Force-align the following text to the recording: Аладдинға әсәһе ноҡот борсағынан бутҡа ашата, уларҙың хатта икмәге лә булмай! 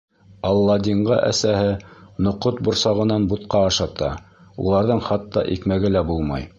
Аладдинға 0.51 1.17
әсәһе 1.27 1.67
ноҡот 2.29 2.63
борсағынан 2.69 3.29
бутҡа 3.35 3.63
ашата, 3.69 4.13
уларҙың 4.65 5.09
хатта 5.11 5.49
икмәге 5.59 5.99
лә 5.99 6.09
булмай! 6.13 6.49